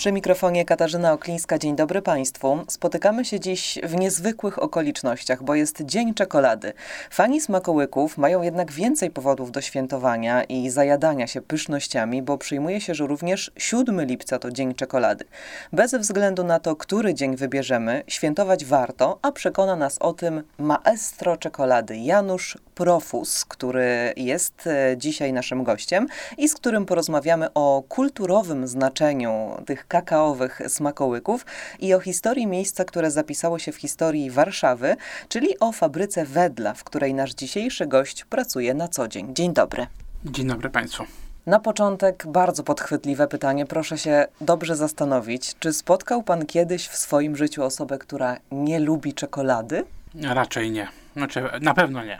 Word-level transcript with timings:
Przy 0.00 0.12
mikrofonie 0.12 0.64
Katarzyna 0.64 1.12
Oklińska. 1.12 1.58
Dzień 1.58 1.76
dobry 1.76 2.02
Państwu. 2.02 2.58
Spotykamy 2.68 3.24
się 3.24 3.40
dziś 3.40 3.78
w 3.82 3.94
niezwykłych 3.94 4.58
okolicznościach, 4.58 5.42
bo 5.42 5.54
jest 5.54 5.82
Dzień 5.82 6.14
Czekolady. 6.14 6.72
Fani 7.10 7.40
smakołyków 7.40 8.18
mają 8.18 8.42
jednak 8.42 8.72
więcej 8.72 9.10
powodów 9.10 9.52
do 9.52 9.60
świętowania 9.60 10.44
i 10.44 10.70
zajadania 10.70 11.26
się 11.26 11.40
pysznościami, 11.40 12.22
bo 12.22 12.38
przyjmuje 12.38 12.80
się, 12.80 12.94
że 12.94 13.06
również 13.06 13.50
7 13.56 14.04
lipca 14.04 14.38
to 14.38 14.50
Dzień 14.50 14.74
Czekolady. 14.74 15.24
Bez 15.72 15.94
względu 15.94 16.44
na 16.44 16.60
to, 16.60 16.76
który 16.76 17.14
dzień 17.14 17.36
wybierzemy, 17.36 18.02
świętować 18.06 18.64
warto, 18.64 19.18
a 19.22 19.32
przekona 19.32 19.76
nas 19.76 19.98
o 19.98 20.12
tym 20.12 20.42
maestro 20.58 21.36
czekolady 21.36 21.96
Janusz 21.96 22.58
Profus, 22.74 23.44
który 23.44 24.12
jest 24.16 24.66
e, 24.66 24.96
dzisiaj 24.96 25.32
naszym 25.32 25.64
gościem 25.64 26.06
i 26.38 26.48
z 26.48 26.54
którym 26.54 26.86
porozmawiamy 26.86 27.52
o 27.54 27.82
kulturowym 27.88 28.68
znaczeniu 28.68 29.56
tych 29.66 29.86
kakaowych 29.90 30.60
smakołyków 30.68 31.46
i 31.80 31.94
o 31.94 32.00
historii 32.00 32.46
miejsca, 32.46 32.84
które 32.84 33.10
zapisało 33.10 33.58
się 33.58 33.72
w 33.72 33.76
historii 33.76 34.30
Warszawy, 34.30 34.96
czyli 35.28 35.58
o 35.58 35.72
fabryce 35.72 36.24
Wedla, 36.24 36.74
w 36.74 36.84
której 36.84 37.14
nasz 37.14 37.34
dzisiejszy 37.34 37.86
gość 37.86 38.24
pracuje 38.24 38.74
na 38.74 38.88
co 38.88 39.08
dzień. 39.08 39.34
Dzień 39.34 39.52
dobry. 39.52 39.86
Dzień 40.24 40.46
dobry 40.46 40.70
Państwu. 40.70 41.04
Na 41.46 41.60
początek 41.60 42.24
bardzo 42.26 42.62
podchwytliwe 42.62 43.28
pytanie. 43.28 43.66
Proszę 43.66 43.98
się 43.98 44.26
dobrze 44.40 44.76
zastanowić, 44.76 45.54
czy 45.58 45.72
spotkał 45.72 46.22
Pan 46.22 46.46
kiedyś 46.46 46.88
w 46.88 46.96
swoim 46.96 47.36
życiu 47.36 47.64
osobę, 47.64 47.98
która 47.98 48.36
nie 48.50 48.80
lubi 48.80 49.14
czekolady? 49.14 49.84
Raczej 50.22 50.70
nie. 50.70 50.88
Znaczy, 51.16 51.42
na 51.60 51.74
pewno 51.74 52.04
nie. 52.04 52.18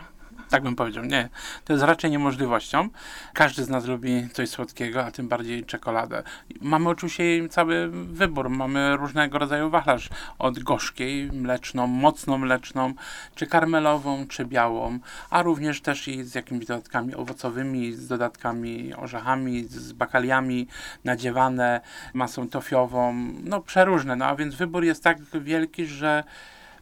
Tak 0.51 0.63
bym 0.63 0.75
powiedział. 0.75 1.05
Nie, 1.05 1.29
to 1.65 1.73
jest 1.73 1.85
raczej 1.85 2.11
niemożliwością. 2.11 2.89
Każdy 3.33 3.63
z 3.63 3.69
nas 3.69 3.85
lubi 3.85 4.29
coś 4.33 4.49
słodkiego, 4.49 5.05
a 5.05 5.11
tym 5.11 5.27
bardziej 5.27 5.65
czekoladę. 5.65 6.23
Mamy 6.61 6.89
oczywiście 6.89 7.49
cały 7.49 7.87
wybór. 7.91 8.49
Mamy 8.49 8.97
różnego 8.97 9.39
rodzaju 9.39 9.69
wachlarz. 9.69 10.09
Od 10.39 10.59
gorzkiej, 10.59 11.31
mleczną, 11.31 11.87
mocno 11.87 12.37
mleczną, 12.37 12.93
czy 13.35 13.47
karmelową, 13.47 14.27
czy 14.27 14.45
białą, 14.45 14.99
a 15.29 15.41
również 15.41 15.81
też 15.81 16.07
i 16.07 16.23
z 16.23 16.35
jakimiś 16.35 16.65
dodatkami 16.65 17.15
owocowymi, 17.15 17.93
z 17.93 18.07
dodatkami 18.07 18.93
orzechami, 18.93 19.63
z 19.63 19.93
bakaliami 19.93 20.67
nadziewane, 21.03 21.81
masą 22.13 22.49
tofiową, 22.49 23.13
no 23.43 23.61
przeróżne. 23.61 24.15
No 24.15 24.25
a 24.25 24.35
więc 24.35 24.55
wybór 24.55 24.83
jest 24.83 25.03
tak 25.03 25.17
wielki, 25.21 25.85
że 25.85 26.23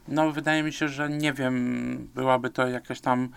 no 0.09 0.31
wydaje 0.31 0.63
mi 0.63 0.73
się, 0.73 0.87
że 0.87 1.09
nie 1.09 1.33
wiem, 1.33 2.09
byłaby 2.15 2.49
to 2.49 2.67
jakaś 2.67 3.01
tam 3.01 3.29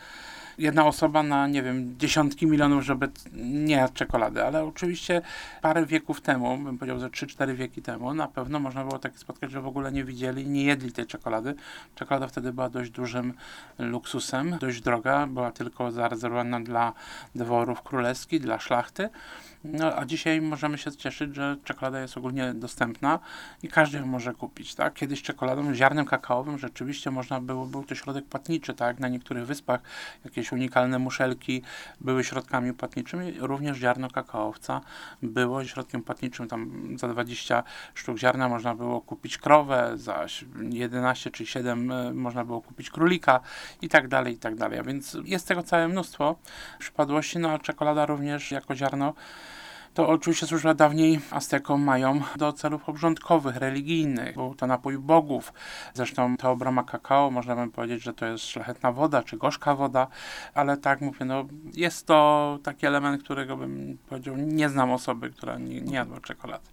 jedna 0.58 0.86
osoba 0.86 1.22
na, 1.22 1.46
nie 1.46 1.62
wiem, 1.62 1.98
dziesiątki 1.98 2.46
milionów, 2.46 2.84
żeby 2.84 3.08
nie 3.32 3.74
jadł 3.74 3.94
czekolady, 3.94 4.44
ale 4.44 4.64
oczywiście 4.64 5.22
parę 5.62 5.86
wieków 5.86 6.20
temu, 6.20 6.58
bym 6.58 6.78
powiedział, 6.78 7.00
że 7.00 7.08
3-4 7.08 7.54
wieki 7.54 7.82
temu, 7.82 8.14
na 8.14 8.28
pewno 8.28 8.60
można 8.60 8.84
było 8.84 8.98
takie 8.98 9.18
spotkać, 9.18 9.50
że 9.50 9.60
w 9.60 9.66
ogóle 9.66 9.92
nie 9.92 10.04
widzieli, 10.04 10.46
nie 10.46 10.64
jedli 10.64 10.92
tej 10.92 11.06
czekolady. 11.06 11.54
Czekolada 11.94 12.26
wtedy 12.26 12.52
była 12.52 12.68
dość 12.68 12.90
dużym 12.90 13.34
luksusem, 13.78 14.58
dość 14.60 14.80
droga, 14.80 15.26
była 15.26 15.52
tylko 15.52 15.90
zarezerwowana 15.90 16.60
dla 16.60 16.92
dworów 17.34 17.82
królewskich, 17.82 18.40
dla 18.40 18.58
szlachty. 18.58 19.08
No, 19.64 19.96
a 19.96 20.04
dzisiaj 20.04 20.40
możemy 20.40 20.78
się 20.78 20.92
cieszyć, 20.92 21.34
że 21.34 21.56
czekolada 21.64 22.00
jest 22.00 22.16
ogólnie 22.16 22.54
dostępna 22.54 23.18
i 23.62 23.68
każdy 23.68 23.98
ją 23.98 24.06
może 24.06 24.34
kupić, 24.34 24.74
tak? 24.74 24.94
Kiedyś 24.94 25.22
czekoladą, 25.22 25.74
ziarnem 25.74 26.06
kakaowym 26.06 26.58
rzeczywiście 26.58 27.10
można 27.10 27.40
było, 27.40 27.66
był 27.66 27.84
to 27.84 27.94
środek 27.94 28.24
płatniczy, 28.24 28.74
tak? 28.74 29.00
Na 29.00 29.08
niektórych 29.08 29.46
wyspach 29.46 29.80
jakieś 30.24 30.41
unikalne 30.50 30.98
muszelki 30.98 31.62
były 32.00 32.24
środkami 32.24 32.72
płatniczymi, 32.72 33.32
również 33.38 33.78
ziarno 33.78 34.10
kakaowca 34.10 34.80
było 35.22 35.64
środkiem 35.64 36.02
płatniczym, 36.02 36.48
tam 36.48 36.88
za 36.98 37.08
20 37.08 37.62
sztuk 37.94 38.18
ziarna 38.18 38.48
można 38.48 38.74
było 38.74 39.00
kupić 39.00 39.38
krowę, 39.38 39.92
za 39.94 40.26
11 40.70 41.30
czy 41.30 41.46
7 41.46 41.92
e, 41.92 42.12
można 42.12 42.44
było 42.44 42.60
kupić 42.60 42.90
królika 42.90 43.40
i 43.82 43.88
tak 43.88 44.08
dalej, 44.08 44.34
i 44.34 44.38
tak 44.38 44.54
dalej. 44.54 44.78
A 44.78 44.82
więc 44.82 45.16
jest 45.24 45.48
tego 45.48 45.62
całe 45.62 45.88
mnóstwo 45.88 46.36
przypadłości, 46.78 47.38
no 47.38 47.50
a 47.50 47.58
czekolada 47.58 48.06
również 48.06 48.50
jako 48.50 48.74
ziarno 48.74 49.14
to 49.94 50.08
oczywiście 50.08 50.46
służyła 50.46 50.74
dawniej 50.74 51.20
Aztekom 51.30 51.82
mają 51.82 52.20
do 52.36 52.52
celów 52.52 52.88
obrządkowych, 52.88 53.56
religijnych. 53.56 54.34
Był 54.34 54.54
to 54.54 54.66
napój 54.66 54.98
bogów. 54.98 55.52
Zresztą 55.94 56.36
to 56.36 56.50
obroma 56.50 56.82
kakao, 56.82 57.30
można 57.30 57.56
by 57.56 57.72
powiedzieć, 57.72 58.02
że 58.02 58.14
to 58.14 58.26
jest 58.26 58.44
szlachetna 58.44 58.92
woda, 58.92 59.22
czy 59.22 59.36
gorzka 59.36 59.74
woda, 59.74 60.06
ale 60.54 60.76
tak 60.76 61.00
mówię, 61.00 61.24
no 61.24 61.44
jest 61.74 62.06
to 62.06 62.58
taki 62.62 62.86
element, 62.86 63.22
którego 63.22 63.56
bym 63.56 63.98
powiedział, 64.08 64.36
nie 64.36 64.68
znam 64.68 64.90
osoby, 64.90 65.30
która 65.30 65.58
nie, 65.58 65.80
nie 65.80 65.94
jadła 65.94 66.20
czekolady. 66.20 66.64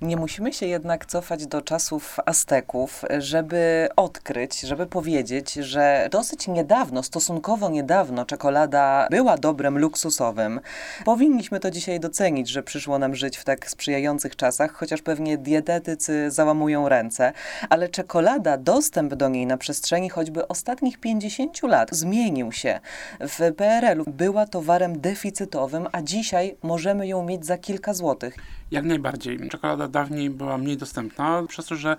Nie 0.00 0.16
musimy 0.16 0.52
się 0.52 0.66
jednak 0.66 1.06
cofać 1.06 1.46
do 1.46 1.62
czasów 1.62 2.16
Azteków, 2.26 3.04
żeby 3.18 3.88
odkryć, 3.96 4.60
żeby 4.60 4.86
powiedzieć, 4.86 5.52
że 5.52 6.08
dosyć 6.10 6.48
niedawno, 6.48 7.02
stosunkowo 7.02 7.68
niedawno 7.70 8.24
czekolada 8.24 9.06
była 9.10 9.38
dobrem 9.38 9.78
luksusowym. 9.78 10.60
Powinniśmy 11.04 11.60
to 11.60 11.70
dzisiaj 11.70 12.00
docenić, 12.00 12.48
że 12.48 12.62
przyszło 12.62 12.98
nam 12.98 13.14
żyć 13.14 13.36
w 13.36 13.44
tak 13.44 13.70
sprzyjających 13.70 14.36
czasach, 14.36 14.72
chociaż 14.72 15.02
pewnie 15.02 15.38
dietetycy 15.38 16.30
załamują 16.30 16.88
ręce, 16.88 17.32
ale 17.68 17.88
czekolada, 17.88 18.56
dostęp 18.58 19.14
do 19.14 19.28
niej 19.28 19.46
na 19.46 19.56
przestrzeni 19.56 20.10
choćby 20.10 20.48
ostatnich 20.48 21.00
50 21.00 21.62
lat 21.62 21.88
zmienił 21.92 22.52
się. 22.52 22.80
W 23.20 23.54
PRL-u 23.54 24.04
była 24.06 24.46
towarem 24.46 25.00
deficytowym, 25.00 25.88
a 25.92 26.02
dzisiaj 26.02 26.56
możemy 26.62 27.06
ją 27.06 27.24
mieć 27.24 27.46
za 27.46 27.58
kilka 27.58 27.94
złotych. 27.94 28.36
Jak 28.70 28.84
najbardziej. 28.84 29.48
Czekolada 29.48 29.88
dawniej 29.88 30.30
była 30.30 30.58
mniej 30.58 30.76
dostępna, 30.76 31.42
przez 31.48 31.66
to, 31.66 31.76
że 31.76 31.96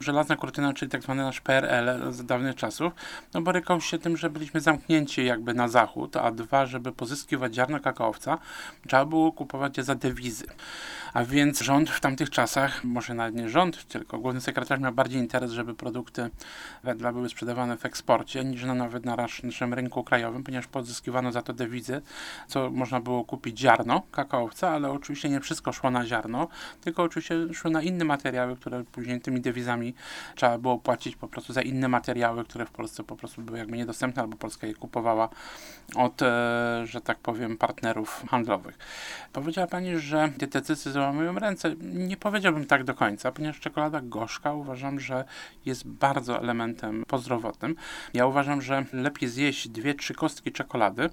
żelazna 0.00 0.36
kurtyna, 0.36 0.72
czyli 0.72 0.90
tak 0.90 1.02
zwany 1.02 1.22
nasz 1.22 1.40
PRL 1.40 2.12
z 2.12 2.24
dawnych 2.24 2.56
czasów, 2.56 2.92
no 3.34 3.42
borykał 3.42 3.80
się 3.80 3.98
tym, 3.98 4.16
że 4.16 4.30
byliśmy 4.30 4.60
zamknięci 4.60 5.24
jakby 5.24 5.54
na 5.54 5.68
zachód, 5.68 6.16
a 6.16 6.30
dwa, 6.30 6.66
żeby 6.66 6.92
pozyskiwać 6.92 7.54
ziarno 7.54 7.80
kakaowca, 7.80 8.38
trzeba 8.88 9.04
było 9.04 9.32
kupować 9.32 9.76
je 9.76 9.84
za 9.84 9.94
dewizy. 9.94 10.44
A 11.12 11.24
więc 11.24 11.60
rząd 11.60 11.90
w 11.90 12.00
tamtych 12.00 12.30
czasach, 12.30 12.84
może 12.84 13.14
nawet 13.14 13.34
nie 13.34 13.48
rząd, 13.48 13.88
tylko 13.88 14.18
główny 14.18 14.40
sekretarz 14.40 14.80
miał 14.80 14.92
bardziej 14.92 15.20
interes, 15.20 15.52
żeby 15.52 15.74
produkty 15.74 16.30
wedla 16.84 17.12
były 17.12 17.28
sprzedawane 17.28 17.76
w 17.76 17.84
eksporcie, 17.84 18.44
niż 18.44 18.64
na, 18.64 18.74
nawet 18.74 19.04
na 19.04 19.16
naszym 19.42 19.74
rynku 19.74 20.04
krajowym, 20.04 20.44
ponieważ 20.44 20.66
pozyskiwano 20.66 21.32
za 21.32 21.42
to 21.42 21.52
dewizy, 21.52 22.02
co 22.46 22.70
można 22.70 23.00
było 23.00 23.24
kupić 23.24 23.58
ziarno 23.58 24.02
kakaowca, 24.10 24.70
ale 24.70 24.90
oczywiście 24.90 25.28
nie 25.28 25.40
wszystko 25.40 25.72
szło 25.72 25.90
na 25.90 26.09
ziarno, 26.10 26.48
tylko 26.80 27.02
oczywiście 27.02 27.54
szło 27.54 27.70
na 27.70 27.82
inne 27.82 28.04
materiały, 28.04 28.56
które 28.56 28.84
później 28.84 29.20
tymi 29.20 29.40
dewizami 29.40 29.94
trzeba 30.34 30.58
było 30.58 30.78
płacić 30.78 31.16
po 31.16 31.28
prostu 31.28 31.52
za 31.52 31.62
inne 31.62 31.88
materiały, 31.88 32.44
które 32.44 32.66
w 32.66 32.70
Polsce 32.70 33.04
po 33.04 33.16
prostu 33.16 33.42
były 33.42 33.58
jakby 33.58 33.76
niedostępne, 33.76 34.22
albo 34.22 34.36
Polska 34.36 34.66
je 34.66 34.74
kupowała 34.74 35.28
od, 35.96 36.22
e, 36.22 36.82
że 36.84 37.00
tak 37.00 37.18
powiem, 37.18 37.56
partnerów 37.56 38.24
handlowych. 38.30 38.78
Powiedziała 39.32 39.66
Pani, 39.66 39.98
że 39.98 40.28
dietetycy 40.38 40.92
załamują 40.92 41.38
ręce. 41.38 41.74
Nie 41.80 42.16
powiedziałbym 42.16 42.66
tak 42.66 42.84
do 42.84 42.94
końca, 42.94 43.32
ponieważ 43.32 43.60
czekolada 43.60 44.00
gorzka 44.00 44.52
uważam, 44.52 45.00
że 45.00 45.24
jest 45.66 45.88
bardzo 45.88 46.38
elementem 46.38 47.04
pozdrowotnym. 47.08 47.76
Ja 48.14 48.26
uważam, 48.26 48.62
że 48.62 48.84
lepiej 48.92 49.28
zjeść 49.28 49.68
dwie, 49.68 49.94
trzy 49.94 50.14
kostki 50.14 50.52
czekolady, 50.52 51.10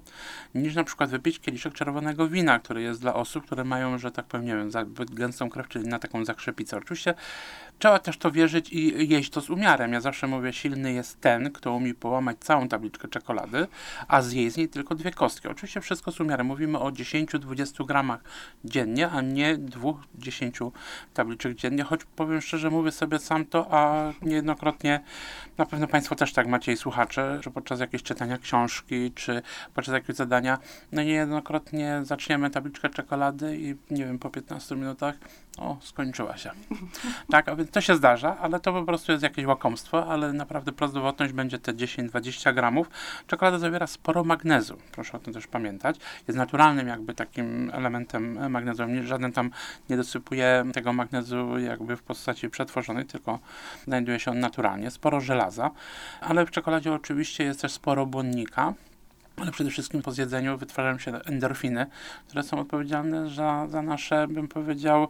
niż 0.54 0.74
na 0.74 0.84
przykład 0.84 1.10
wypić 1.10 1.40
kieliszek 1.40 1.74
czerwonego 1.74 2.28
wina, 2.28 2.58
który 2.58 2.82
jest 2.82 3.00
dla 3.00 3.14
osób, 3.14 3.46
które 3.46 3.64
mają, 3.64 3.98
że 3.98 4.10
tak 4.10 4.26
powiem, 4.26 4.46
nie 4.46 4.56
wiem, 4.56 4.70
zbyt 4.88 5.14
gęstą 5.14 5.50
krew, 5.50 5.68
czyli 5.68 5.88
na 5.88 5.98
taką 5.98 6.24
zakrzepicę. 6.24 6.76
Oczywiście 6.76 7.14
trzeba 7.78 7.98
też 7.98 8.18
to 8.18 8.30
wierzyć 8.30 8.72
i 8.72 9.08
jeść 9.08 9.30
to 9.30 9.40
z 9.40 9.50
umiarem. 9.50 9.92
Ja 9.92 10.00
zawsze 10.00 10.26
mówię, 10.26 10.52
silny 10.52 10.92
jest 10.92 11.20
ten, 11.20 11.52
kto 11.52 11.72
umie 11.72 11.94
połamać 11.94 12.36
całą 12.40 12.68
tabliczkę 12.68 13.08
czekolady, 13.08 13.66
a 14.08 14.22
zjeść 14.22 14.54
z 14.54 14.56
niej 14.56 14.68
tylko 14.68 14.94
dwie 14.94 15.10
kostki. 15.10 15.48
Oczywiście 15.48 15.80
wszystko 15.80 16.12
z 16.12 16.20
umiarem. 16.20 16.46
Mówimy 16.46 16.78
o 16.78 16.90
10-20 16.90 17.86
gramach 17.86 18.20
dziennie, 18.64 19.10
a 19.10 19.20
nie 19.20 19.58
2-10 19.58 20.70
tabliczek 21.14 21.54
dziennie, 21.54 21.84
choć 21.84 22.04
powiem 22.04 22.40
szczerze, 22.40 22.70
mówię 22.70 22.92
sobie 22.92 23.18
sam 23.18 23.44
to, 23.46 23.66
a 23.70 24.12
niejednokrotnie 24.22 25.00
na 25.58 25.66
pewno 25.66 25.86
Państwo 25.86 26.14
też 26.14 26.32
tak 26.32 26.46
macie 26.46 26.72
i 26.72 26.76
słuchacze, 26.76 27.40
że 27.44 27.50
podczas 27.50 27.80
jakiegoś 27.80 28.02
czytania 28.02 28.38
książki, 28.38 29.12
czy 29.14 29.42
podczas 29.74 29.92
jakiegoś 29.92 30.16
zadania, 30.16 30.58
no 30.92 31.02
niejednokrotnie 31.02 32.00
zaczniemy 32.02 32.50
tabliczkę 32.50 32.90
czekolady 32.90 33.56
i 33.56 33.74
nie 33.90 34.04
wiem, 34.04 34.18
po 34.18 34.30
15 34.30 34.76
minutach 34.76 35.14
o, 35.60 35.76
skończyła 35.80 36.36
się. 36.36 36.50
Tak, 37.30 37.48
a 37.48 37.56
więc 37.56 37.70
to 37.70 37.80
się 37.80 37.94
zdarza, 37.94 38.38
ale 38.38 38.60
to 38.60 38.72
po 38.72 38.82
prostu 38.82 39.12
jest 39.12 39.24
jakieś 39.24 39.44
łakomstwo, 39.44 40.06
ale 40.06 40.32
naprawdę 40.32 40.72
prozdrowotność 40.72 41.32
będzie 41.32 41.58
te 41.58 41.74
10-20 41.74 42.54
gramów. 42.54 42.90
Czekolada 43.26 43.58
zawiera 43.58 43.86
sporo 43.86 44.24
magnezu, 44.24 44.76
proszę 44.92 45.16
o 45.16 45.20
tym 45.20 45.34
też 45.34 45.46
pamiętać. 45.46 45.96
Jest 46.28 46.38
naturalnym 46.38 46.88
jakby 46.88 47.14
takim 47.14 47.70
elementem 47.74 48.50
magnezu. 48.50 48.82
Żaden 49.04 49.32
tam 49.32 49.50
nie 49.90 49.96
dosypuje 49.96 50.64
tego 50.74 50.92
magnezu 50.92 51.58
jakby 51.58 51.96
w 51.96 52.02
postaci 52.02 52.50
przetworzonej, 52.50 53.04
tylko 53.04 53.38
znajduje 53.84 54.20
się 54.20 54.30
on 54.30 54.40
naturalnie. 54.40 54.90
Sporo 54.90 55.20
żelaza, 55.20 55.70
ale 56.20 56.46
w 56.46 56.50
czekoladzie 56.50 56.92
oczywiście 56.92 57.44
jest 57.44 57.60
też 57.60 57.72
sporo 57.72 58.06
błonnika, 58.06 58.74
ale 59.40 59.52
przede 59.52 59.70
wszystkim 59.70 60.02
po 60.02 60.12
zjedzeniu 60.12 60.58
wytwarzają 60.58 60.98
się 60.98 61.12
endorfiny, 61.24 61.86
które 62.28 62.42
są 62.42 62.58
odpowiedzialne 62.58 63.30
za, 63.30 63.66
za 63.68 63.82
nasze, 63.82 64.28
bym 64.28 64.48
powiedział, 64.48 65.08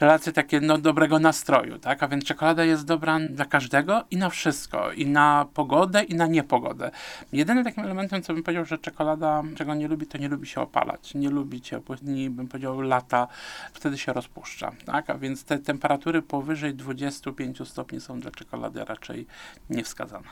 relacje 0.00 0.32
takie 0.32 0.60
no, 0.60 0.78
dobrego 0.78 1.18
nastroju, 1.18 1.78
tak? 1.78 2.02
A 2.02 2.08
więc 2.08 2.24
czekolada 2.24 2.64
jest 2.64 2.84
dobra 2.84 3.18
dla 3.30 3.44
każdego 3.44 4.04
i 4.10 4.16
na 4.16 4.30
wszystko. 4.30 4.92
I 4.92 5.06
na 5.06 5.46
pogodę, 5.54 6.02
i 6.02 6.14
na 6.14 6.26
niepogodę. 6.26 6.90
Jedynym 7.32 7.64
takim 7.64 7.84
elementem, 7.84 8.22
co 8.22 8.34
bym 8.34 8.42
powiedział, 8.42 8.64
że 8.64 8.78
czekolada, 8.78 9.42
czego 9.56 9.74
nie 9.74 9.88
lubi, 9.88 10.06
to 10.06 10.18
nie 10.18 10.28
lubi 10.28 10.46
się 10.46 10.60
opalać. 10.60 11.14
Nie 11.14 11.30
lubi 11.30 11.60
ciepłych 11.60 12.00
dni, 12.00 12.30
bym 12.30 12.48
powiedział 12.48 12.80
lata. 12.80 13.28
Wtedy 13.72 13.98
się 13.98 14.12
rozpuszcza, 14.12 14.72
tak? 14.84 15.10
A 15.10 15.18
więc 15.18 15.44
te 15.44 15.58
temperatury 15.58 16.22
powyżej 16.22 16.74
25 16.74 17.68
stopni 17.68 18.00
są 18.00 18.20
dla 18.20 18.30
czekolady 18.30 18.84
raczej 18.84 19.26
niewskazane. 19.70 20.28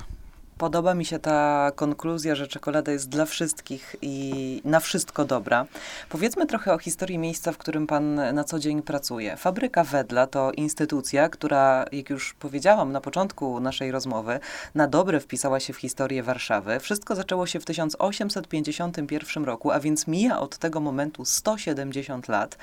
Podoba 0.58 0.94
mi 0.94 1.04
się 1.04 1.18
ta 1.18 1.70
konkluzja, 1.74 2.34
że 2.34 2.48
czekolada 2.48 2.92
jest 2.92 3.08
dla 3.08 3.24
wszystkich 3.24 3.96
i 4.02 4.60
na 4.64 4.80
wszystko 4.80 5.24
dobra. 5.24 5.66
Powiedzmy 6.08 6.46
trochę 6.46 6.74
o 6.74 6.78
historii 6.78 7.18
miejsca, 7.18 7.52
w 7.52 7.58
którym 7.58 7.86
pan 7.86 8.14
na 8.34 8.44
co 8.44 8.58
dzień 8.58 8.82
pracuje. 8.82 9.36
Fabryka 9.36 9.84
Wedla 9.84 10.26
to 10.26 10.52
instytucja, 10.52 11.28
która, 11.28 11.84
jak 11.92 12.10
już 12.10 12.34
powiedziałam 12.34 12.92
na 12.92 13.00
początku 13.00 13.60
naszej 13.60 13.90
rozmowy, 13.90 14.40
na 14.74 14.88
dobre 14.88 15.20
wpisała 15.20 15.60
się 15.60 15.72
w 15.72 15.76
historię 15.76 16.22
Warszawy. 16.22 16.80
Wszystko 16.80 17.14
zaczęło 17.14 17.46
się 17.46 17.60
w 17.60 17.64
1851 17.64 19.44
roku, 19.44 19.70
a 19.70 19.80
więc 19.80 20.06
mija 20.06 20.40
od 20.40 20.58
tego 20.58 20.80
momentu 20.80 21.24
170 21.24 22.28
lat, 22.28 22.58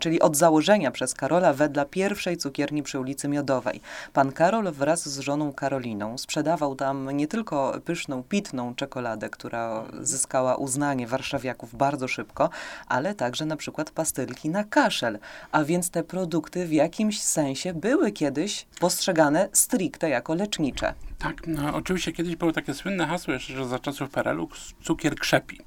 czyli 0.00 0.20
od 0.20 0.36
założenia 0.36 0.90
przez 0.90 1.14
Karola 1.14 1.52
Wedla 1.52 1.84
pierwszej 1.84 2.36
cukierni 2.36 2.82
przy 2.82 3.00
ulicy 3.00 3.28
Miodowej. 3.28 3.80
Pan 4.12 4.32
Karol 4.32 4.72
wraz 4.72 5.08
z 5.08 5.18
żoną 5.18 5.52
Karoliną 5.52 6.18
sprzedawał 6.18 6.74
tam 6.74 7.10
nie 7.10 7.28
tylko 7.28 7.37
tylko 7.38 7.80
pyszną, 7.84 8.22
pitną 8.22 8.74
czekoladę, 8.74 9.30
która 9.30 9.84
zyskała 10.00 10.56
uznanie 10.56 11.06
warszawiaków 11.06 11.74
bardzo 11.74 12.08
szybko, 12.08 12.50
ale 12.86 13.14
także 13.14 13.46
na 13.46 13.56
przykład 13.56 13.90
pastylki 13.90 14.50
na 14.50 14.64
kaszel. 14.64 15.18
A 15.52 15.64
więc 15.64 15.90
te 15.90 16.04
produkty 16.04 16.66
w 16.66 16.72
jakimś 16.72 17.20
sensie 17.22 17.74
były 17.74 18.12
kiedyś 18.12 18.66
postrzegane 18.80 19.48
stricte 19.52 20.08
jako 20.08 20.34
lecznicze. 20.34 20.94
Tak, 21.18 21.46
no, 21.46 21.74
oczywiście 21.74 22.12
kiedyś 22.12 22.36
było 22.36 22.52
takie 22.52 22.74
słynne 22.74 23.06
hasło 23.06 23.34
jeszcze, 23.34 23.52
że 23.52 23.68
za 23.68 23.78
czasów 23.78 24.10
PRL-u 24.10 24.48
cukier 24.82 25.16
krzepi. 25.16 25.60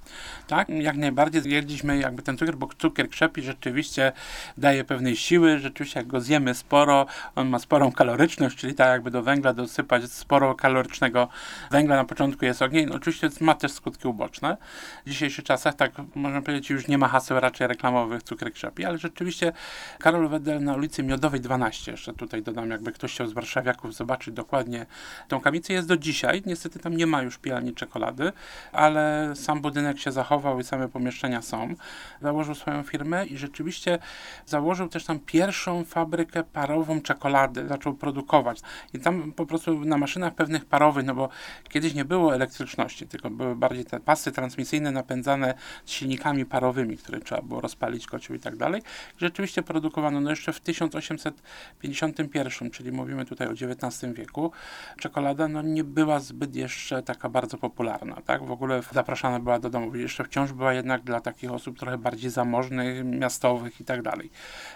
Tak, 0.48 0.70
jak 0.70 0.98
najbardziej 0.98 1.42
zjedliśmy 1.42 1.98
jakby 1.98 2.22
ten 2.22 2.38
cukier, 2.38 2.56
bo 2.56 2.70
cukier 2.78 3.10
krzepi 3.10 3.42
rzeczywiście 3.42 4.12
daje 4.58 4.84
pewnej 4.84 5.16
siły, 5.16 5.60
rzeczywiście 5.60 6.00
jak 6.00 6.08
go 6.08 6.22
zjemy 6.22 6.56
sporo, 6.56 7.06
on 7.36 7.50
ma 7.50 7.60
sporą 7.60 7.92
kaloryczność, 7.92 8.58
czyli 8.58 8.74
tak 8.76 8.90
jakby 8.90 9.12
do 9.12 9.24
węgla 9.24 9.54
dosypać 9.54 10.12
sporo 10.12 10.56
kalorycznego 10.56 11.28
węgla 11.72 11.96
na 11.96 12.06
początku 12.06 12.46
jest 12.46 12.62
ogień. 12.62 12.90
Oczywiście 12.90 13.30
ma 13.42 13.56
też 13.56 13.72
skutki 13.72 14.08
uboczne. 14.08 14.58
W 15.06 15.10
dzisiejszych 15.10 15.46
czasach, 15.46 15.76
tak 15.76 15.92
można 16.16 16.42
powiedzieć, 16.42 16.70
już 16.70 16.88
nie 16.88 16.98
ma 16.98 17.08
haseł 17.08 17.40
raczej 17.40 17.68
reklamowych 17.68 18.24
cukier 18.24 18.54
krzepi, 18.54 18.86
ale 18.86 18.98
rzeczywiście 18.98 19.54
Karol 20.00 20.30
Wedel 20.30 20.64
na 20.64 20.76
ulicy 20.76 21.04
Miodowej 21.04 21.40
12, 21.40 21.92
jeszcze 21.92 22.14
tutaj 22.14 22.44
dodam, 22.44 22.70
jakby 22.70 22.92
ktoś 22.92 23.14
chciał 23.14 23.28
z 23.28 23.34
warszawiaków 23.34 23.94
zobaczyć 23.94 24.34
dokładnie 24.34 24.86
tą 25.28 25.42
kamicę 25.42 25.74
jest 25.74 25.88
do 25.88 25.98
dzisiaj. 25.98 26.44
Niestety 26.46 26.80
tam 26.80 26.98
nie 26.98 27.08
ma 27.08 27.22
już 27.22 27.38
pijalni 27.38 27.74
czekolady, 27.74 28.32
ale 28.72 29.34
sam 29.36 29.62
budynek 29.62 30.00
się 30.00 30.12
zachował 30.12 30.60
i 30.60 30.64
same 30.64 30.90
pomieszczenia 30.90 31.42
są. 31.42 31.76
Założył 32.22 32.56
swoją 32.56 32.84
firmę 32.84 33.26
i 33.26 33.38
rzeczywiście 33.38 34.00
założył 34.46 34.90
też 34.90 35.06
tam 35.06 35.20
pierwszą 35.20 35.86
fabrykę 35.86 36.44
parową 36.44 37.02
czekolady. 37.02 37.68
Zaczął 37.68 37.94
produkować. 37.94 38.60
I 38.94 39.00
tam 39.00 39.32
po 39.32 39.46
prostu 39.46 39.86
na 39.86 39.98
maszynach 39.98 40.36
pewnych 40.36 40.66
parowych, 40.66 41.06
no 41.06 41.16
bo 41.16 41.30
kiedyś 41.70 41.94
nie 41.94 42.06
było 42.06 42.36
elektryczności, 42.36 43.08
tylko 43.08 43.30
były 43.30 43.56
bardziej 43.56 43.86
te 43.86 44.00
pasy 44.00 44.32
transmisyjne 44.32 44.92
napędzane 44.92 45.54
silnikami 45.86 46.46
parowymi, 46.46 46.98
które 46.98 47.20
trzeba 47.20 47.42
było 47.42 47.62
rozpalić 47.62 48.08
kocioł 48.08 48.36
i 48.36 48.40
tak 48.40 48.56
dalej. 48.56 48.82
Rzeczywiście 49.18 49.64
produkowano 49.64 50.22
no 50.22 50.30
jeszcze 50.30 50.54
w 50.54 50.60
1851, 50.60 52.72
czyli 52.72 52.92
mówimy 52.92 53.26
tutaj 53.26 53.48
o 53.48 53.52
XIX 53.52 54.14
wieku, 54.14 54.52
czekolada 55.00 55.48
no, 55.48 55.62
nie 55.62 55.84
była 55.84 56.20
zbyt 56.20 56.56
jeszcze 56.56 57.04
taka 57.04 57.30
bardzo 57.30 57.58
popularna, 57.58 58.22
tak? 58.26 58.46
W 58.46 58.52
ogóle 58.52 58.82
zapraszana 58.92 59.40
była 59.40 59.60
do 59.60 59.70
domu. 59.70 59.96
Jeszcze 59.96 60.24
wciąż 60.24 60.54
była 60.54 60.74
jednak 60.74 61.04
dla 61.04 61.22
takich 61.22 61.52
osób 61.52 61.80
trochę 61.80 61.98
bardziej 61.98 62.30
zamożnych, 62.30 63.06
miastowych 63.06 63.82
i 63.82 63.86
tak 63.86 64.02
dalej. 64.02 64.32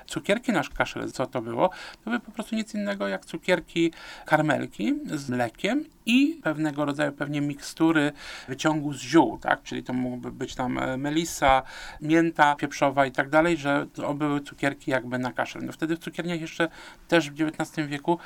Cukierki 0.08 0.52
nasz 0.52 0.70
kaszel, 0.70 1.12
co 1.12 1.28
to 1.28 1.42
było? 1.42 1.70
To 1.70 2.10
były 2.10 2.20
po 2.20 2.32
prostu 2.32 2.56
nic 2.56 2.74
innego 2.74 3.08
jak 3.08 3.26
cukierki 3.26 3.92
karmelki 4.26 4.94
z 5.06 5.30
mlekiem 5.30 5.86
i 6.06 6.42
pewnego 6.66 6.86
rodzaju 6.86 7.12
pewnie 7.12 7.42
mikstury 7.42 8.12
wyciągu 8.48 8.94
z 8.94 9.02
ziół, 9.02 9.38
tak? 9.38 9.64
Czyli 9.64 9.84
to 9.84 9.94
mogłoby 9.94 10.32
być 10.32 10.56
tam 10.56 10.78
e, 10.78 10.98
melisa, 10.98 11.64
mięta 12.02 12.56
pieprzowa 12.56 13.06
i 13.06 13.12
tak 13.12 13.30
dalej, 13.30 13.58
że 13.58 13.88
to 13.94 14.14
były 14.14 14.42
cukierki 14.42 14.92
jakby 14.92 15.20
na 15.20 15.34
kaszel. 15.34 15.62
No 15.66 15.72
wtedy 15.72 15.96
w 15.96 16.00
cukierniach 16.00 16.42
jeszcze 16.42 16.70
też 17.08 17.32
w 17.32 17.42
XIX 17.42 17.88
wieku 17.88 18.20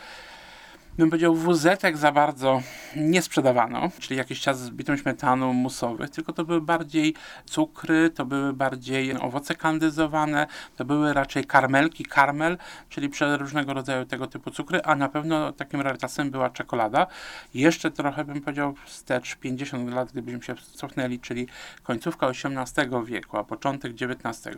bym 1.00 1.10
powiedział, 1.10 1.36
wuzetek 1.36 1.98
za 1.98 2.12
bardzo 2.12 2.62
nie 2.96 3.22
sprzedawano, 3.22 3.90
czyli 4.00 4.18
jakiś 4.18 4.42
czas 4.42 4.60
z 4.60 4.70
bitą 4.70 4.98
śmietaną 4.98 5.54
musowych, 5.54 6.10
tylko 6.10 6.34
to 6.34 6.46
były 6.46 6.62
bardziej 6.62 7.16
cukry, 7.46 8.10
to 8.10 8.26
były 8.26 8.54
bardziej 8.54 9.18
owoce 9.18 9.56
kandyzowane, 9.56 10.48
to 10.76 10.86
były 10.86 11.14
raczej 11.14 11.46
karmelki, 11.46 12.06
karmel, 12.06 12.58
czyli 12.90 13.10
różnego 13.38 13.74
rodzaju 13.74 14.06
tego 14.06 14.28
typu 14.28 14.52
cukry, 14.52 14.82
a 14.84 14.96
na 14.96 15.10
pewno 15.10 15.52
takim 15.52 15.82
rarytasem 15.82 16.32
była 16.32 16.50
czekolada. 16.50 17.08
Jeszcze 17.54 17.92
trochę 17.92 18.26
bym 18.26 18.42
powiedział 18.42 18.76
wstecz 18.86 19.36
50 19.36 19.94
lat, 19.94 20.12
gdybyśmy 20.12 20.44
się 20.44 20.56
cofnęli, 20.56 21.20
czyli 21.20 21.48
końcówka 21.84 22.28
XVIII 22.28 23.06
wieku, 23.06 23.38
a 23.38 23.44
początek 23.44 23.92
XIX, 23.92 24.58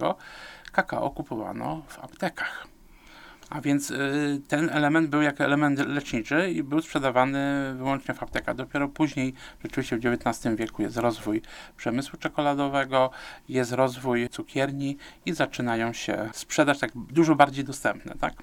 kakao 0.71 1.09
kupowano 1.09 1.81
w 1.88 1.99
aptekach. 1.99 2.67
A 3.51 3.62
więc 3.62 3.92
y, 3.92 4.42
ten 4.48 4.69
element 4.69 5.09
był 5.09 5.21
jako 5.21 5.44
element 5.44 5.80
leczniczy 5.80 6.51
i 6.51 6.63
był 6.63 6.81
sprzedawany 6.81 7.74
wyłącznie 7.77 8.13
w 8.13 8.24
aptekach. 8.24 8.56
Dopiero 8.56 8.88
później, 8.88 9.33
rzeczywiście 9.63 9.98
w 9.98 10.06
XIX 10.06 10.56
wieku 10.56 10.81
jest 10.81 10.98
rozwój 10.98 11.42
przemysłu 11.77 12.19
czekoladowego, 12.19 13.09
jest 13.50 13.71
rozwój 13.71 14.30
cukierni 14.30 14.98
i 15.25 15.33
zaczynają 15.33 15.94
się 15.94 16.30
sprzedać 16.33 16.80
tak 16.80 16.92
dużo 16.95 17.36
bardziej 17.36 17.65
dostępne, 17.65 18.15
tak? 18.19 18.33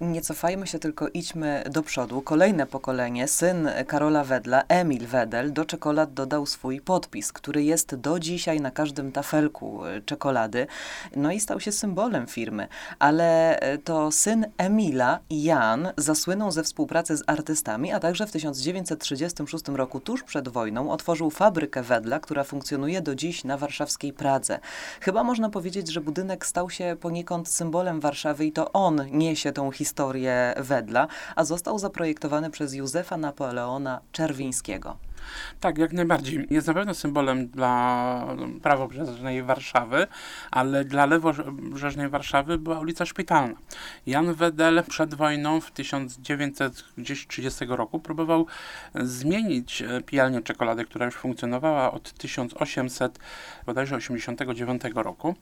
Nie 0.00 0.22
cofajmy 0.22 0.66
się, 0.66 0.78
tylko 0.78 1.08
idźmy 1.08 1.64
do 1.70 1.82
przodu. 1.82 2.22
Kolejne 2.22 2.66
pokolenie, 2.66 3.28
syn 3.28 3.68
Karola 3.86 4.24
Wedla, 4.24 4.62
Emil 4.68 5.06
Wedel, 5.06 5.52
do 5.52 5.64
czekolad 5.64 6.14
dodał 6.14 6.46
swój 6.46 6.80
podpis, 6.80 7.32
który 7.32 7.62
jest 7.62 7.94
do 7.94 8.18
dzisiaj 8.18 8.60
na 8.60 8.70
każdym 8.70 9.12
tafelku 9.12 9.86
e, 9.86 10.00
czekolady. 10.00 10.66
No 11.16 11.32
i 11.32 11.40
stał 11.40 11.60
się 11.60 11.72
symbolem 11.72 12.26
firmy. 12.26 12.68
Ale 12.98 13.58
e, 13.60 13.78
to 13.78 14.12
syn 14.12 14.46
Emila, 14.58 15.18
Jan, 15.30 15.88
zasłynął 15.96 16.50
ze 16.52 16.62
współpracy 16.62 17.16
z 17.16 17.22
artystami, 17.26 17.92
a 17.92 18.00
także 18.00 18.26
w 18.26 18.32
1936 18.32 19.68
roku, 19.68 20.00
tuż 20.00 20.22
przed 20.22 20.48
wojną, 20.48 20.90
otworzył 20.90 21.30
fabrykę 21.30 21.82
Wedla, 21.82 22.20
która 22.20 22.44
funkcjonuje 22.44 23.02
do 23.02 23.14
dziś 23.14 23.44
na 23.44 23.56
warszawskiej 23.56 24.12
Pradze. 24.12 24.58
Chyba 25.00 25.24
można 25.24 25.50
powiedzieć, 25.50 25.92
że 25.92 26.00
budynek 26.00 26.46
stał 26.46 26.70
się 26.70 26.96
poniekąd 27.00 27.48
symbolem 27.48 28.00
Warszawy 28.00 28.46
i 28.46 28.52
to 28.52 28.72
on 28.72 29.06
niesie 29.10 29.52
tą 29.52 29.70
historię 29.70 29.89
historię 29.90 30.54
Wedla, 30.56 31.06
a 31.36 31.44
został 31.44 31.78
zaprojektowany 31.78 32.50
przez 32.50 32.74
Józefa 32.74 33.16
Napoleona 33.16 34.00
Czerwińskiego. 34.12 34.96
Tak, 35.60 35.78
jak 35.78 35.92
najbardziej. 35.92 36.46
Jest 36.50 36.66
na 36.66 36.74
pewno 36.74 36.94
symbolem 36.94 37.48
dla 37.48 38.26
prawobrzeżnej 38.62 39.42
Warszawy, 39.42 40.06
ale 40.50 40.84
dla 40.84 41.06
lewobrzeżnej 41.06 42.08
Warszawy 42.08 42.58
była 42.58 42.80
ulica 42.80 43.06
Szpitalna. 43.06 43.54
Jan 44.06 44.34
Wedel 44.34 44.82
przed 44.88 45.14
wojną 45.14 45.60
w 45.60 45.70
1930 45.70 47.64
roku 47.68 48.00
próbował 48.00 48.46
zmienić 48.94 49.82
e, 49.82 50.02
pijalnię 50.02 50.42
czekolady, 50.42 50.84
która 50.84 51.06
już 51.06 51.14
funkcjonowała 51.14 51.92
od 51.92 52.12
1889 52.12 54.82
roku 54.94 55.34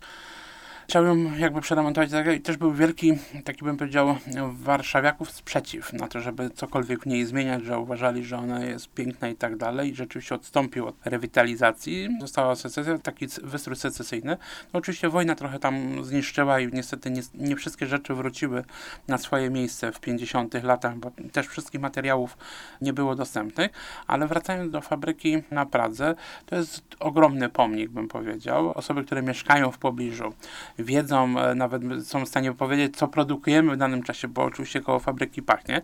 chciał 0.89 1.05
ją 1.05 1.37
jakby 1.37 1.61
przeremontować 1.61 2.11
i 2.37 2.41
też 2.41 2.57
był 2.57 2.73
wielki, 2.73 3.19
taki 3.45 3.65
bym 3.65 3.77
powiedział, 3.77 4.17
warszawiaków 4.53 5.31
sprzeciw 5.31 5.93
na 5.93 6.09
to, 6.09 6.21
żeby 6.21 6.51
cokolwiek 6.51 7.03
w 7.03 7.07
niej 7.07 7.27
zmieniać, 7.27 7.65
że 7.65 7.79
uważali, 7.79 8.25
że 8.25 8.39
ona 8.39 8.65
jest 8.65 8.89
piękna 8.95 9.29
i 9.29 9.35
tak 9.35 9.57
dalej 9.57 9.91
i 9.91 9.95
rzeczywiście 9.95 10.35
odstąpił 10.35 10.87
od 10.87 10.95
rewitalizacji. 11.05 12.09
Została 12.21 12.57
secesja, 12.57 12.99
taki 12.99 13.27
wystrój 13.43 13.77
secesyjny. 13.77 14.37
No 14.73 14.79
oczywiście 14.79 15.09
wojna 15.09 15.35
trochę 15.35 15.59
tam 15.59 16.05
zniszczyła 16.05 16.61
i 16.61 16.73
niestety 16.73 17.11
nie, 17.11 17.23
nie 17.35 17.57
wszystkie 17.57 17.87
rzeczy 17.87 18.15
wróciły 18.15 18.65
na 19.09 19.19
swoje 19.19 19.51
miejsce 19.51 19.93
w 19.93 20.01
50 20.01 20.65
latach, 20.65 20.97
bo 20.97 21.11
też 21.33 21.47
wszystkich 21.47 21.81
materiałów 21.81 22.39
nie 22.81 22.93
było 22.93 23.15
dostępnych, 23.15 23.71
ale 24.07 24.27
wracając 24.27 24.73
do 24.73 24.81
fabryki 24.81 25.43
na 25.51 25.67
Pradze, 25.67 26.15
to 26.47 26.57
jest 26.57 26.83
ogromny 27.01 27.49
pomnik, 27.49 27.91
bym 27.91 28.09
powiedział. 28.09 28.73
Osoby, 28.75 29.05
które 29.05 29.23
mieszkają 29.23 29.71
w 29.71 29.79
pobliżu 29.79 30.33
wiedzą, 30.79 31.39
e, 31.39 31.55
nawet 31.55 31.83
są 32.05 32.25
w 32.25 32.29
stanie 32.29 32.53
powiedzieć, 32.53 32.97
co 32.97 33.09
produkujemy 33.09 33.75
w 33.75 33.77
danym 33.77 34.03
czasie, 34.03 34.29
bo 34.29 34.45
oczywiście 34.45 34.81
koło 34.81 34.99
fabryki 34.99 35.43
pachnie. 35.43 35.83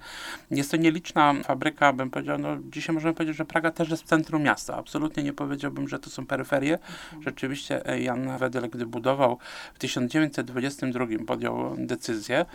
Jest 0.50 0.70
to 0.70 0.76
nieliczna 0.76 1.34
fabryka, 1.44 1.92
bym 1.92 2.10
powiedział, 2.10 2.38
no 2.38 2.56
dzisiaj 2.70 2.94
możemy 2.94 3.14
powiedzieć, 3.14 3.36
że 3.36 3.44
Praga 3.44 3.70
też 3.70 3.90
jest 3.90 4.02
w 4.02 4.06
centrum 4.06 4.42
miasta. 4.42 4.76
Absolutnie 4.76 5.22
nie 5.22 5.32
powiedziałbym, 5.32 5.88
że 5.88 5.98
to 5.98 6.10
są 6.10 6.26
peryferie. 6.26 6.78
Rzeczywiście 7.20 7.86
e, 7.86 8.00
Jan 8.00 8.38
Wedel, 8.38 8.70
gdy 8.70 8.86
budował 8.86 9.38
w 9.74 9.78
1922 9.78 11.06
podjął 11.26 11.76
decyzję 11.78 12.46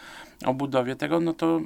o 0.46 0.54
budowie 0.54 0.96
tego, 0.96 1.20
no 1.20 1.34
to 1.34 1.62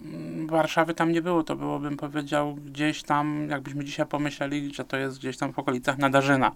Warszawy 0.45 0.93
tam 0.93 1.11
nie 1.11 1.21
było. 1.21 1.43
To 1.43 1.55
było, 1.55 1.79
bym 1.79 1.97
powiedział, 1.97 2.55
gdzieś 2.55 3.03
tam, 3.03 3.47
jakbyśmy 3.49 3.83
dzisiaj 3.85 4.05
pomyśleli, 4.05 4.73
że 4.73 4.85
to 4.85 4.97
jest 4.97 5.19
gdzieś 5.19 5.37
tam 5.37 5.53
w 5.53 5.59
okolicach 5.59 5.97
Nadarzyna. 5.97 6.51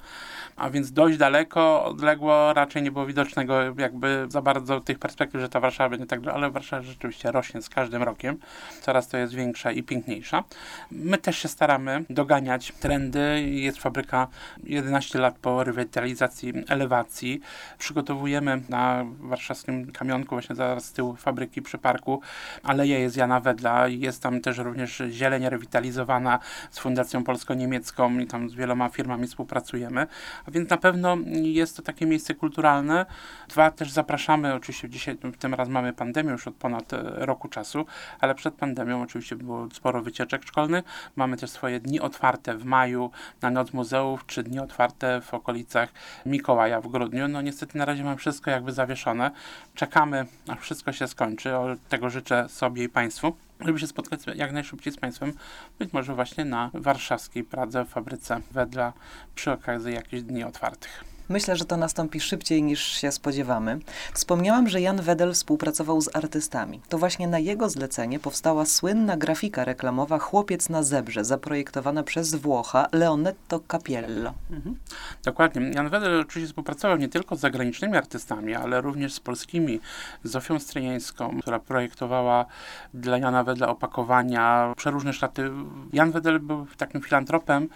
A 0.56 0.70
więc 0.70 0.92
dość 0.92 1.18
daleko, 1.18 1.86
odległo, 1.86 2.54
raczej 2.54 2.84
nie 2.84 2.92
było 2.92 3.06
widocznego 3.06 3.56
jakby 3.78 4.07
za 4.28 4.42
bardzo 4.42 4.82
tych 4.82 5.00
perspektyw, 5.00 5.42
że 5.42 5.50
ta 5.50 5.60
Warszawa 5.60 5.90
będzie 5.90 6.06
tak, 6.06 6.28
ale 6.28 6.52
Warszawa 6.52 6.84
rzeczywiście 6.84 7.32
rośnie 7.32 7.62
z 7.62 7.70
każdym 7.70 8.04
rokiem. 8.04 8.38
Coraz 8.82 9.08
to 9.08 9.18
jest 9.18 9.34
większa 9.34 9.72
i 9.72 9.84
piękniejsza. 9.84 10.44
My 10.92 11.18
też 11.18 11.38
się 11.38 11.48
staramy 11.48 12.04
doganiać 12.10 12.72
trendy. 12.80 13.44
Jest 13.50 13.82
fabryka 13.82 14.28
11 14.64 15.20
lat 15.20 15.36
po 15.36 15.64
rewitalizacji 15.64 16.54
elewacji. 16.68 17.42
Przygotowujemy 17.78 18.62
na 18.70 19.06
warszawskim 19.20 19.92
kamionku, 19.92 20.36
właśnie 20.36 20.56
zaraz 20.56 20.86
z 20.86 20.94
tyłu 20.94 21.16
fabryki 21.16 21.62
przy 21.62 21.78
parku, 21.78 22.22
aleja 22.64 23.00
jest 23.00 23.18
Jana 23.18 23.40
Wedla. 23.40 23.88
Jest 23.88 24.24
tam 24.24 24.42
też 24.42 24.58
również 24.58 25.04
zieleń 25.10 25.50
rewitalizowana 25.50 26.40
z 26.72 26.80
Fundacją 26.80 27.24
Polsko-Niemiecką 27.24 28.20
i 28.20 28.28
tam 28.28 28.50
z 28.50 28.54
wieloma 28.54 28.90
firmami 28.90 29.28
współpracujemy. 29.28 30.08
A 30.48 30.52
więc 30.52 30.70
na 30.70 30.78
pewno 30.78 31.18
jest 31.42 31.78
to 31.78 31.82
takie 31.82 32.06
miejsce 32.06 32.36
kulturalne. 32.36 33.06
Dwa, 33.50 33.72
też 33.72 33.92
zapraszamy, 33.98 34.54
oczywiście 34.54 34.90
dzisiaj, 34.90 35.18
tym 35.40 35.54
razem 35.54 35.74
mamy 35.74 35.94
pandemię 35.94 36.32
już 36.32 36.48
od 36.48 36.56
ponad 36.56 36.94
e, 36.94 37.02
roku 37.04 37.48
czasu, 37.48 37.86
ale 38.20 38.36
przed 38.36 38.54
pandemią 38.54 39.02
oczywiście 39.02 39.36
było 39.36 39.68
sporo 39.74 40.02
wycieczek 40.02 40.44
szkolnych. 40.44 40.86
Mamy 41.16 41.38
też 41.38 41.50
swoje 41.50 41.80
dni 41.80 42.00
otwarte 42.00 42.58
w 42.58 42.66
maju 42.66 43.12
na 43.42 43.50
Noc 43.50 43.74
Muzeów, 43.74 44.26
czy 44.26 44.44
dni 44.44 44.60
otwarte 44.60 45.22
w 45.22 45.34
okolicach 45.34 45.90
Mikołaja 46.26 46.82
w 46.82 46.88
grudniu. 46.88 47.28
No 47.28 47.42
niestety 47.42 47.78
na 47.78 47.86
razie 47.86 48.04
mamy 48.04 48.18
wszystko 48.18 48.52
jakby 48.52 48.72
zawieszone. 48.72 49.32
Czekamy, 49.76 50.26
aż 50.48 50.60
wszystko 50.60 50.92
się 50.92 51.08
skończy. 51.08 51.56
O 51.56 51.76
tego 51.90 52.10
życzę 52.10 52.50
sobie 52.50 52.84
i 52.84 52.90
Państwu 52.90 53.34
żeby 53.66 53.80
się 53.80 53.88
spotkać 53.88 54.20
jak 54.36 54.52
najszybciej 54.52 54.94
z 54.94 54.98
Państwem, 54.98 55.34
być 55.80 55.94
może 55.94 56.16
właśnie 56.16 56.46
na 56.46 56.70
warszawskiej 56.74 57.44
Pradze, 57.44 57.86
w 57.86 57.90
fabryce 57.90 58.42
Wedla 58.52 58.94
przy 59.36 59.52
okazji 59.52 59.94
jakichś 59.94 60.24
dni 60.24 60.44
otwartych. 60.44 61.17
Myślę, 61.30 61.56
że 61.56 61.66
to 61.66 61.78
nastąpi 61.78 62.20
szybciej 62.20 62.64
niż 62.64 62.82
się 62.82 63.12
spodziewamy. 63.12 63.80
Wspomniałam, 64.14 64.70
że 64.70 64.82
Jan 64.82 65.02
Wedel 65.02 65.34
współpracował 65.34 66.02
z 66.02 66.16
artystami. 66.16 66.82
To 66.90 66.98
właśnie 66.98 67.28
na 67.28 67.40
jego 67.40 67.70
zlecenie 67.70 68.20
powstała 68.20 68.66
słynna 68.66 69.18
grafika 69.18 69.66
reklamowa 69.66 70.20
Chłopiec 70.20 70.70
na 70.70 70.84
zebrze, 70.84 71.26
zaprojektowana 71.26 72.04
przez 72.04 72.36
Włocha 72.36 72.88
Leonetto 72.92 73.60
Capiello. 73.68 74.34
Mhm. 74.52 74.76
Dokładnie. 75.24 75.72
Jan 75.76 75.90
Wedel 75.90 76.20
oczywiście 76.20 76.48
współpracował 76.48 76.98
nie 76.98 77.10
tylko 77.10 77.36
z 77.36 77.40
zagranicznymi 77.40 77.98
artystami, 77.98 78.56
ale 78.56 78.82
również 78.82 79.14
z 79.14 79.20
polskimi. 79.20 79.80
Zofią 80.24 80.60
Stryjeńską, 80.60 81.40
która 81.42 81.60
projektowała 81.60 82.46
dla 82.94 83.18
Jana 83.18 83.44
Wedla 83.44 83.68
opakowania, 83.68 84.74
przeróżne 84.78 85.14
szaty. 85.14 85.52
Jan 85.94 86.12
Wedel 86.12 86.40
był 86.40 86.68
takim 86.78 87.02
filantropem, 87.02 87.70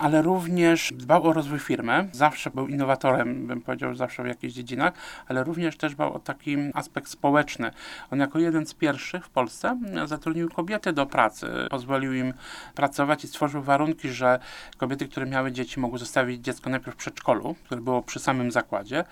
ale 0.00 0.22
również 0.22 0.92
dbał 0.96 1.26
o 1.26 1.32
rozwój 1.32 1.58
firmy. 1.58 2.08
Zawsze 2.12 2.50
był 2.50 2.68
innowatorem, 2.68 3.46
bym 3.46 3.60
powiedział, 3.60 3.94
zawsze 3.94 4.22
w 4.22 4.26
jakichś 4.26 4.54
dziedzinach, 4.54 4.92
ale 5.28 5.44
również 5.44 5.76
też 5.76 5.94
dbał 5.94 6.14
o 6.14 6.18
taki 6.18 6.56
aspekt 6.74 7.08
społeczny. 7.08 7.70
On 8.10 8.20
jako 8.20 8.38
jeden 8.38 8.66
z 8.66 8.74
pierwszych 8.74 9.26
w 9.26 9.30
Polsce 9.30 9.78
zatrudnił 10.04 10.48
kobiety 10.48 10.92
do 10.92 11.06
pracy. 11.06 11.46
Pozwolił 11.70 12.14
im 12.14 12.34
pracować 12.74 13.24
i 13.24 13.28
stworzył 13.28 13.62
warunki, 13.62 14.08
że 14.08 14.38
kobiety, 14.76 15.08
które 15.08 15.26
miały 15.26 15.52
dzieci, 15.52 15.80
mogły 15.80 15.98
zostawić 15.98 16.44
dziecko 16.44 16.70
najpierw 16.70 16.94
w 16.94 16.98
przedszkolu, 16.98 17.54
które 17.64 17.80
było 17.80 18.02
przy 18.02 18.18
samym 18.18 18.50
zakładzie 18.50 19.04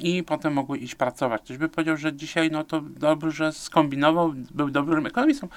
i 0.00 0.22
potem 0.22 0.52
mogły 0.52 0.78
iść 0.78 0.94
pracować. 0.94 1.42
Ktoś 1.42 1.56
by 1.56 1.68
powiedział, 1.68 1.96
że 1.96 2.12
dzisiaj 2.12 2.50
no 2.50 2.64
to 2.64 2.80
dobrze 2.80 3.52
skombinował, 3.52 4.32
był 4.54 4.70
dobrym 4.70 5.06
ekonomistą. 5.06 5.48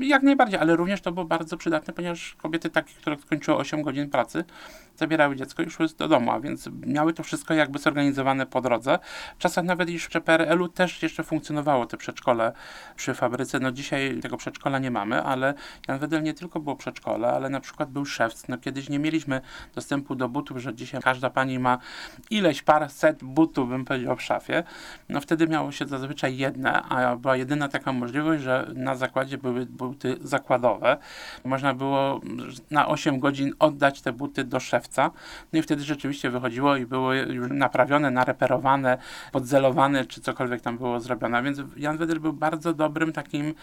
Jak 0.00 0.22
najbardziej, 0.22 0.60
ale 0.60 0.76
również 0.76 1.00
to 1.00 1.12
było 1.12 1.26
bardzo 1.26 1.56
przydatne, 1.56 1.92
ponieważ 1.92 2.34
kobiety 2.34 2.70
takie, 2.70 2.94
które 2.94 3.18
skończyły 3.18 3.56
8 3.56 3.82
godzin 3.82 4.10
pracy, 4.10 4.44
zabierały 4.96 5.36
dziecko 5.36 5.62
i 5.62 5.70
szły 5.70 5.86
do 5.98 6.08
domu, 6.08 6.30
a 6.30 6.40
więc 6.40 6.68
miały 6.86 7.12
to 7.12 7.22
wszystko 7.22 7.54
jakby 7.54 7.78
zorganizowane 7.78 8.46
po 8.46 8.60
drodze. 8.60 8.98
W 9.38 9.38
czasach 9.38 9.64
nawet 9.64 9.88
jeszcze 9.88 10.20
PRL-u 10.20 10.68
też 10.68 11.02
jeszcze 11.02 11.22
funkcjonowało 11.22 11.86
te 11.86 11.96
przedszkole 11.96 12.52
przy 12.96 13.14
fabryce. 13.14 13.60
No 13.60 13.72
dzisiaj 13.72 14.20
tego 14.20 14.36
przedszkola 14.36 14.78
nie 14.78 14.90
mamy, 14.90 15.22
ale 15.22 15.54
Jan 15.88 15.98
Wedel 15.98 16.22
nie 16.22 16.34
tylko 16.34 16.60
było 16.60 16.76
przedszkole, 16.76 17.28
ale 17.32 17.50
na 17.50 17.60
przykład 17.60 17.90
był 17.90 18.04
szewc. 18.04 18.48
No 18.48 18.58
kiedyś 18.58 18.88
nie 18.88 18.98
mieliśmy 18.98 19.40
dostępu 19.74 20.14
do 20.14 20.28
butów, 20.28 20.58
że 20.58 20.74
dzisiaj 20.74 21.00
każda 21.00 21.30
pani 21.30 21.58
ma 21.58 21.78
ileś 22.30 22.62
par 22.62 22.90
set 22.90 23.24
butów, 23.24 23.68
bym 23.68 23.84
powiedział, 23.84 24.16
w 24.16 24.22
szafie. 24.22 24.62
No 25.08 25.20
wtedy 25.20 25.48
miało 25.48 25.72
się 25.72 25.86
zazwyczaj 25.86 26.36
jedne, 26.36 26.82
a 26.82 27.16
była 27.16 27.36
jedyna 27.36 27.68
taka 27.68 27.92
możliwość, 27.92 28.42
że 28.42 28.70
na 28.74 28.94
zakładzie 28.94 29.38
były 29.38 29.66
buty 29.72 30.16
zakładowe. 30.20 30.96
Można 31.44 31.74
było 31.74 32.20
na 32.70 32.88
8 32.88 33.20
godzin 33.20 33.54
oddać 33.58 34.02
te 34.02 34.12
buty 34.12 34.44
do 34.44 34.60
szewca. 34.60 35.10
No 35.52 35.58
i 35.58 35.62
wtedy 35.62 35.82
rzeczywiście 35.82 36.30
wychodziło 36.30 36.76
i 36.76 36.86
były 36.86 37.18
już 37.18 37.48
naprawione, 37.50 38.10
nareperowane, 38.10 38.98
podzelowane, 39.32 40.04
czy 40.04 40.20
cokolwiek 40.20 40.60
tam 40.60 40.78
było 40.78 41.00
zrobione. 41.00 41.42
Więc 41.42 41.60
Jan 41.76 41.96
Wedel 41.96 42.20
był 42.20 42.32
bardzo 42.32 42.74
dobrym 42.74 43.12
takim, 43.12 43.54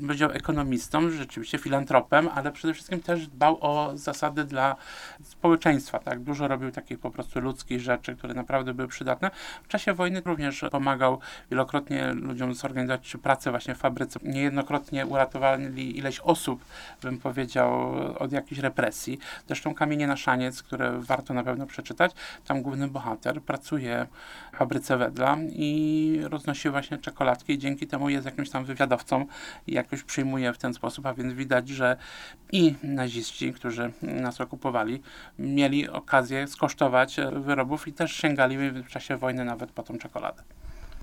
powiedział, 0.00 0.30
ekonomistą, 0.30 1.10
rzeczywiście 1.10 1.58
filantropem, 1.58 2.28
ale 2.34 2.52
przede 2.52 2.74
wszystkim 2.74 3.00
też 3.00 3.26
dbał 3.26 3.58
o 3.60 3.92
zasady 3.94 4.44
dla 4.44 4.76
społeczeństwa. 5.22 5.98
Tak? 5.98 6.20
Dużo 6.20 6.48
robił 6.48 6.70
takich 6.70 6.98
po 6.98 7.10
prostu 7.10 7.40
ludzkich 7.40 7.80
rzeczy, 7.80 8.16
które 8.16 8.34
naprawdę 8.34 8.74
były 8.74 8.88
przydatne. 8.88 9.30
W 9.62 9.68
czasie 9.68 9.94
wojny 9.94 10.22
również 10.24 10.64
pomagał 10.70 11.18
wielokrotnie 11.50 12.12
ludziom 12.12 12.54
zorganizować 12.54 13.16
pracę 13.22 13.50
właśnie 13.50 13.74
w 13.74 13.78
fabryce. 13.78 14.20
Niejednokrotnie 14.22 15.06
ileś 15.76 16.20
osób, 16.20 16.64
bym 17.02 17.18
powiedział, 17.18 17.94
od 18.18 18.32
jakiejś 18.32 18.60
represji. 18.60 19.18
Zresztą 19.46 19.74
Kamienie 19.74 20.06
na 20.06 20.16
Szaniec, 20.16 20.62
które 20.62 20.98
warto 20.98 21.34
na 21.34 21.44
pewno 21.44 21.66
przeczytać, 21.66 22.12
tam 22.46 22.62
główny 22.62 22.88
bohater 22.88 23.42
pracuje 23.42 24.06
w 24.52 24.56
fabryce 24.56 24.96
Wedla 24.96 25.36
i 25.52 26.20
roznosi 26.22 26.70
właśnie 26.70 26.98
czekoladki 26.98 27.52
i 27.52 27.58
dzięki 27.58 27.86
temu 27.86 28.08
jest 28.08 28.26
jakimś 28.26 28.50
tam 28.50 28.64
wywiadowcą 28.64 29.26
i 29.66 29.72
jakoś 29.72 30.02
przyjmuje 30.02 30.52
w 30.52 30.58
ten 30.58 30.74
sposób, 30.74 31.06
a 31.06 31.14
więc 31.14 31.32
widać, 31.34 31.68
że 31.68 31.96
i 32.52 32.74
naziści, 32.82 33.52
którzy 33.52 33.92
nas 34.02 34.40
okupowali, 34.40 35.02
mieli 35.38 35.88
okazję 35.88 36.46
skosztować 36.46 37.16
wyrobów 37.32 37.88
i 37.88 37.92
też 37.92 38.12
sięgali 38.12 38.70
w 38.70 38.88
czasie 38.88 39.16
wojny 39.16 39.44
nawet 39.44 39.70
po 39.70 39.82
tą 39.82 39.98
czekoladę. 39.98 40.42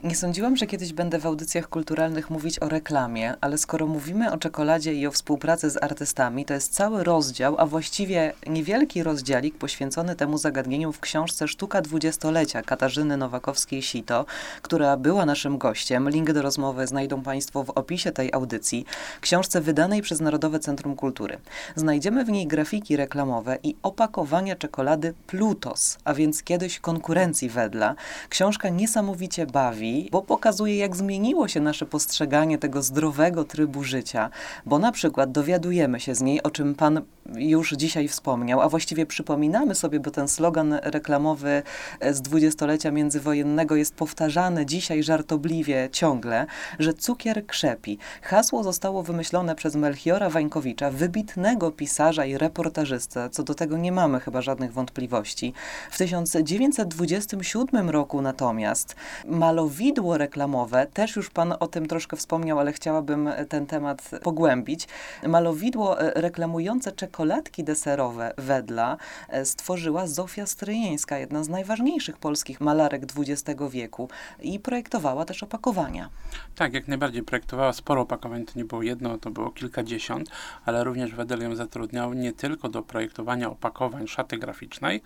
Nie 0.03 0.15
sądziłam, 0.15 0.57
że 0.57 0.67
kiedyś 0.67 0.93
będę 0.93 1.19
w 1.19 1.25
audycjach 1.25 1.69
kulturalnych 1.69 2.29
mówić 2.29 2.59
o 2.59 2.69
reklamie, 2.69 3.33
ale 3.41 3.57
skoro 3.57 3.87
mówimy 3.87 4.31
o 4.31 4.37
czekoladzie 4.37 4.93
i 4.93 5.07
o 5.07 5.11
współpracy 5.11 5.69
z 5.69 5.83
artystami, 5.83 6.45
to 6.45 6.53
jest 6.53 6.73
cały 6.73 7.03
rozdział, 7.03 7.55
a 7.57 7.65
właściwie 7.65 8.33
niewielki 8.47 9.03
rozdziałik 9.03 9.57
poświęcony 9.57 10.15
temu 10.15 10.37
zagadnieniu 10.37 10.91
w 10.91 10.99
książce 10.99 11.47
Sztuka 11.47 11.81
dwudziestolecia 11.81 12.61
Katarzyny 12.61 13.17
Nowakowskiej-Sito, 13.17 14.25
która 14.61 14.97
była 14.97 15.25
naszym 15.25 15.57
gościem. 15.57 16.09
Link 16.09 16.31
do 16.31 16.41
rozmowy 16.41 16.87
znajdą 16.87 17.21
Państwo 17.21 17.63
w 17.63 17.69
opisie 17.69 18.11
tej 18.11 18.33
audycji. 18.33 18.85
Książce 19.21 19.61
wydanej 19.61 20.01
przez 20.01 20.21
Narodowe 20.21 20.59
Centrum 20.59 20.95
Kultury. 20.95 21.37
Znajdziemy 21.75 22.25
w 22.25 22.29
niej 22.29 22.47
grafiki 22.47 22.97
reklamowe 22.97 23.57
i 23.63 23.75
opakowania 23.83 24.55
czekolady 24.55 25.13
Plutos, 25.27 25.97
a 26.03 26.13
więc 26.13 26.43
kiedyś 26.43 26.79
konkurencji 26.79 27.49
Wedla. 27.49 27.95
Książka 28.29 28.69
niesamowicie 28.69 29.45
bawi 29.45 29.88
bo 30.11 30.21
pokazuje, 30.21 30.77
jak 30.77 30.95
zmieniło 30.95 31.47
się 31.47 31.59
nasze 31.59 31.85
postrzeganie 31.85 32.57
tego 32.57 32.81
zdrowego 32.81 33.43
trybu 33.43 33.83
życia, 33.83 34.29
bo 34.65 34.79
na 34.79 34.91
przykład 34.91 35.31
dowiadujemy 35.31 35.99
się 35.99 36.15
z 36.15 36.21
niej, 36.21 36.43
o 36.43 36.51
czym 36.51 36.75
pan 36.75 37.01
już 37.35 37.71
dzisiaj 37.71 38.07
wspomniał, 38.07 38.61
a 38.61 38.69
właściwie 38.69 39.05
przypominamy 39.05 39.75
sobie, 39.75 39.99
bo 39.99 40.11
ten 40.11 40.27
slogan 40.27 40.79
reklamowy 40.83 41.63
z 42.11 42.21
dwudziestolecia 42.21 42.91
międzywojennego 42.91 43.75
jest 43.75 43.95
powtarzany 43.95 44.65
dzisiaj 44.65 45.03
żartobliwie 45.03 45.89
ciągle, 45.91 46.45
że 46.79 46.93
cukier 46.93 47.45
krzepi. 47.45 47.97
Hasło 48.21 48.63
zostało 48.63 49.03
wymyślone 49.03 49.55
przez 49.55 49.75
Melchiora 49.75 50.29
Wańkowicza, 50.29 50.91
wybitnego 50.91 51.71
pisarza 51.71 52.25
i 52.25 52.37
reportażystę, 52.37 53.29
co 53.29 53.43
do 53.43 53.55
tego 53.55 53.77
nie 53.77 53.91
mamy 53.91 54.19
chyba 54.19 54.41
żadnych 54.41 54.73
wątpliwości. 54.73 55.53
W 55.91 55.97
1927 55.97 57.89
roku 57.89 58.21
natomiast 58.21 58.95
malowniczo 59.25 59.78
malowidło 59.79 60.17
reklamowe, 60.17 60.87
też 60.93 61.15
już 61.15 61.29
pan 61.29 61.53
o 61.59 61.67
tym 61.67 61.87
troszkę 61.87 62.17
wspomniał, 62.17 62.59
ale 62.59 62.73
chciałabym 62.73 63.29
ten 63.49 63.65
temat 63.65 64.11
pogłębić. 64.23 64.87
Malowidło 65.27 66.01
e, 66.01 66.21
reklamujące 66.21 66.91
czekoladki 66.91 67.63
deserowe 67.63 68.33
Wedla 68.37 68.97
e, 69.29 69.45
stworzyła 69.45 70.07
Zofia 70.07 70.45
Stryjeńska, 70.45 71.17
jedna 71.17 71.43
z 71.43 71.49
najważniejszych 71.49 72.17
polskich 72.17 72.61
malarek 72.61 73.03
XX 73.17 73.61
wieku 73.69 74.09
i 74.41 74.59
projektowała 74.59 75.25
też 75.25 75.43
opakowania. 75.43 76.09
Tak, 76.55 76.73
jak 76.73 76.87
najbardziej 76.87 77.23
projektowała 77.23 77.73
sporo 77.73 78.01
opakowań, 78.01 78.45
to 78.45 78.51
nie 78.55 78.65
było 78.65 78.83
jedno, 78.83 79.17
to 79.17 79.31
było 79.31 79.51
kilkadziesiąt, 79.51 80.29
ale 80.65 80.83
również 80.83 81.15
Wedel 81.15 81.41
ją 81.41 81.55
zatrudniał 81.55 82.13
nie 82.13 82.33
tylko 82.33 82.69
do 82.69 82.81
projektowania 82.81 83.49
opakowań 83.49 84.07
szaty 84.07 84.37
graficznej, 84.37 85.01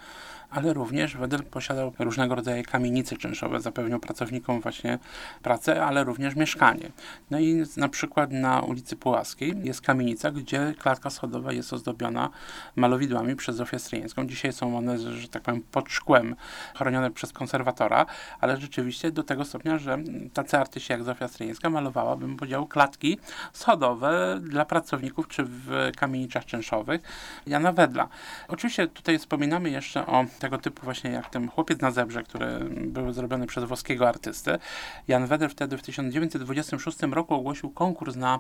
ale 0.54 0.74
również 0.74 1.18
Wedel 1.18 1.44
posiadał 1.44 1.94
różnego 2.00 2.36
rodzaju 2.36 2.64
kamienice 2.72 3.18
czynszowe, 3.18 3.62
zapewniał 3.62 4.00
pracownikom 4.00 4.62
właśnie 4.62 5.00
pracę, 5.42 5.86
ale 5.86 6.04
również 6.04 6.36
mieszkanie. 6.36 6.92
No 7.32 7.40
i 7.40 7.64
na 7.78 7.90
przykład 7.90 8.32
na 8.32 8.62
ulicy 8.62 8.96
Pułaskiej 8.96 9.56
jest 9.64 9.82
kamienica, 9.82 10.32
gdzie 10.32 10.74
klatka 10.80 11.10
schodowa 11.10 11.54
jest 11.54 11.74
ozdobiona 11.74 12.30
malowidłami 12.76 13.36
przez 13.36 13.56
Zofię 13.56 13.80
Stryjeńską. 13.80 14.28
Dzisiaj 14.28 14.54
są 14.54 14.78
one, 14.78 15.00
że 15.00 15.28
tak 15.28 15.44
powiem, 15.44 15.62
pod 15.72 15.90
szkłem, 15.90 16.36
chronione 16.76 17.12
przez 17.12 17.34
konserwatora, 17.34 18.06
ale 18.40 18.58
rzeczywiście 18.58 19.12
do 19.12 19.24
tego 19.24 19.46
stopnia, 19.46 19.78
że 19.78 19.98
tacy 20.34 20.58
artyści 20.58 20.92
jak 20.92 21.04
Zofia 21.04 21.28
Stryjeńska 21.28 21.70
malowała, 21.70 22.16
bym 22.16 22.38
powiedział, 22.38 22.68
klatki 22.68 23.18
schodowe 23.54 24.40
dla 24.42 24.66
pracowników 24.66 25.28
czy 25.28 25.44
w 25.44 25.92
kamienicach 25.98 26.46
czynszowych 26.46 27.02
Jana 27.48 27.72
Wedla. 27.72 28.08
Oczywiście 28.48 28.88
tutaj 28.88 29.20
wspominamy 29.20 29.70
jeszcze 29.70 30.06
o 30.06 30.26
tego 30.44 30.58
typu 30.58 30.82
właśnie 30.84 31.12
jak 31.12 31.30
ten 31.30 31.48
chłopiec 31.48 31.82
na 31.82 31.92
zebrze, 31.92 32.24
które 32.24 32.60
były 32.70 33.14
zrobione 33.14 33.48
przez 33.48 33.64
włoskiego 33.64 34.10
artystę. 34.10 34.60
Jan 35.08 35.28
Wedel 35.28 35.50
wtedy 35.50 35.78
w 35.78 35.82
1926 35.82 37.02
roku 37.02 37.34
ogłosił 37.34 37.70
konkurs 37.70 38.16
na 38.16 38.40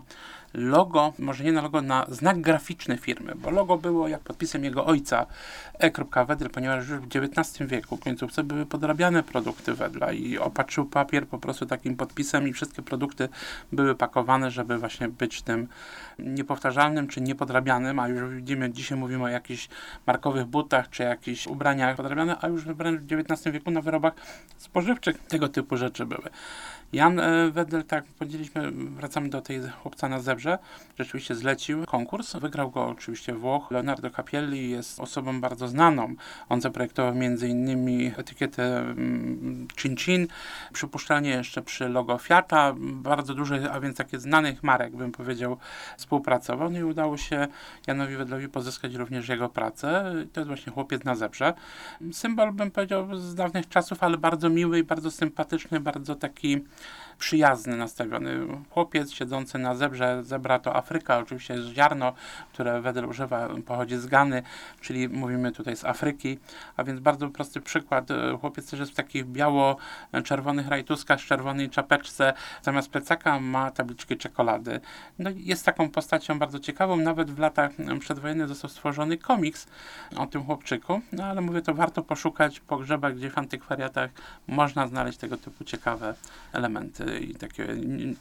logo, 0.53 1.13
może 1.19 1.43
nie 1.43 1.51
na 1.51 1.61
logo, 1.61 1.81
na 1.81 2.05
znak 2.09 2.41
graficzny 2.41 2.97
firmy, 2.97 3.33
bo 3.35 3.51
logo 3.51 3.77
było 3.77 4.07
jak 4.07 4.21
podpisem 4.21 4.63
jego 4.63 4.85
ojca 4.85 5.25
E. 5.79 6.25
Wedel, 6.25 6.49
ponieważ 6.49 6.89
już 6.89 6.99
w 6.99 7.07
XIX 7.15 7.69
wieku 7.69 7.97
w 7.97 7.99
końcówce 7.99 8.43
były 8.43 8.65
podrabiane 8.65 9.23
produkty 9.23 9.73
Wedla 9.73 10.11
i 10.11 10.37
opatrzył 10.37 10.85
papier 10.85 11.27
po 11.27 11.37
prostu 11.37 11.65
takim 11.65 11.95
podpisem 11.95 12.47
i 12.47 12.53
wszystkie 12.53 12.81
produkty 12.81 13.29
były 13.71 13.95
pakowane, 13.95 14.51
żeby 14.51 14.77
właśnie 14.77 15.07
być 15.07 15.41
tym 15.41 15.67
niepowtarzalnym 16.19 17.07
czy 17.07 17.21
niepodrabianym, 17.21 17.99
a 17.99 18.07
już 18.07 18.35
widzimy, 18.35 18.71
dzisiaj 18.71 18.97
mówimy 18.97 19.23
o 19.23 19.27
jakichś 19.27 19.69
markowych 20.07 20.45
butach 20.45 20.89
czy 20.89 21.03
jakichś 21.03 21.47
ubraniach 21.47 21.92
podrabiane, 21.95 22.37
a 22.41 22.47
już 22.47 22.65
wręcz 22.65 23.01
w 23.01 23.13
XIX 23.13 23.53
wieku 23.53 23.71
na 23.71 23.81
wyrobach 23.81 24.13
spożywczych 24.57 25.17
tego 25.27 25.49
typu 25.49 25.77
rzeczy 25.77 26.05
były. 26.05 26.29
Jan 26.93 27.19
e, 27.19 27.51
Wedel, 27.51 27.83
tak 27.83 28.05
powiedzieliśmy, 28.05 28.71
wracamy 28.71 29.29
do 29.29 29.41
tej 29.41 29.61
chłopca 29.81 30.09
na 30.09 30.19
zebrze, 30.19 30.57
rzeczywiście 30.99 31.35
zlecił 31.35 31.85
konkurs. 31.85 32.35
Wygrał 32.35 32.71
go 32.71 32.87
oczywiście 32.87 33.33
Włoch. 33.33 33.71
Leonardo 33.71 34.09
Capielli 34.09 34.69
jest 34.69 34.99
osobą 34.99 35.41
bardzo 35.41 35.67
znaną. 35.67 36.15
On 36.49 36.61
zaprojektował 36.61 37.13
m.in. 37.13 38.13
etykietę 38.17 38.79
mm, 38.79 39.67
Chin 39.79 39.97
Chin, 39.97 40.27
przypuszczalnie 40.73 41.29
jeszcze 41.29 41.61
przy 41.61 41.89
logo 41.89 42.17
Fiata, 42.17 42.73
bardzo 42.77 43.33
duże, 43.33 43.71
a 43.71 43.79
więc 43.79 43.97
takie 43.97 44.19
znanych 44.19 44.63
marek, 44.63 44.95
bym 44.95 45.11
powiedział, 45.11 45.57
współpracował. 45.97 46.69
No 46.69 46.79
i 46.79 46.83
udało 46.83 47.17
się 47.17 47.47
Janowi 47.87 48.15
Wedlowi 48.15 48.49
pozyskać 48.49 48.95
również 48.95 49.29
jego 49.29 49.49
pracę. 49.49 50.13
To 50.33 50.39
jest 50.39 50.47
właśnie 50.47 50.73
chłopiec 50.73 51.03
na 51.03 51.15
zebrze. 51.15 51.53
Symbol, 52.11 52.51
bym 52.51 52.71
powiedział, 52.71 53.15
z 53.19 53.35
dawnych 53.35 53.69
czasów, 53.69 54.03
ale 54.03 54.17
bardzo 54.17 54.49
miły 54.49 54.79
i 54.79 54.83
bardzo 54.83 55.11
sympatyczny, 55.11 55.79
bardzo 55.79 56.15
taki 56.15 56.61
przyjazny 57.19 57.77
nastawiony. 57.77 58.47
Chłopiec 58.69 59.11
siedzący 59.11 59.57
na 59.57 59.75
zebrze, 59.75 60.23
zebra 60.23 60.59
to 60.59 60.75
Afryka, 60.75 61.17
oczywiście 61.17 61.53
jest 61.53 61.67
ziarno, 61.67 62.13
które 62.53 62.81
Wedel 62.81 63.05
używa, 63.05 63.49
pochodzi 63.65 63.97
z 63.97 64.05
Gany, 64.05 64.43
czyli 64.81 65.09
mówimy 65.09 65.51
tutaj 65.51 65.75
z 65.75 65.85
Afryki, 65.85 66.39
a 66.77 66.83
więc 66.83 66.99
bardzo 66.99 67.29
prosty 67.29 67.61
przykład. 67.61 68.09
Chłopiec 68.41 68.69
też 68.69 68.79
jest 68.79 68.91
w 68.91 68.95
takich 68.95 69.25
biało-czerwonych 69.25 70.67
rajtuskach, 70.67 71.19
z 71.19 71.23
czerwonej 71.23 71.69
czapeczce, 71.69 72.33
zamiast 72.61 72.89
plecaka 72.89 73.39
ma 73.39 73.71
tabliczki 73.71 74.17
czekolady. 74.17 74.79
No 75.19 75.29
jest 75.35 75.65
taką 75.65 75.89
postacią 75.89 76.39
bardzo 76.39 76.59
ciekawą, 76.59 76.95
nawet 76.97 77.31
w 77.31 77.39
latach 77.39 77.71
przedwojennych 77.99 78.47
został 78.47 78.69
stworzony 78.69 79.17
komiks 79.17 79.67
o 80.15 80.25
tym 80.25 80.43
chłopczyku, 80.43 81.01
no 81.11 81.23
ale 81.23 81.41
mówię, 81.41 81.61
to 81.61 81.73
warto 81.73 82.01
poszukać, 82.01 82.59
pogrzebać 82.59 83.15
gdzieś 83.15 83.31
w 83.31 83.37
antykwariatach, 83.37 84.09
można 84.47 84.87
znaleźć 84.87 85.17
tego 85.17 85.37
typu 85.37 85.63
ciekawe 85.63 86.15
elementy 86.53 87.02
i 87.21 87.35
takie, 87.35 87.67